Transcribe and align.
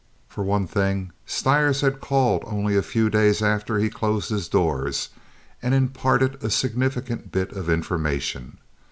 For 0.27 0.43
one 0.43 0.65
thing, 0.65 1.11
Stires 1.27 1.81
had 1.81 2.01
called 2.01 2.41
only 2.47 2.75
a 2.75 2.81
few 2.81 3.07
days 3.07 3.43
after 3.43 3.77
he 3.77 3.91
closed 3.91 4.31
his 4.31 4.47
doors 4.47 5.09
and 5.61 5.75
imparted 5.75 6.43
a 6.43 6.49
significant 6.49 7.31
bit 7.31 7.51
of 7.51 7.69
information. 7.69 8.57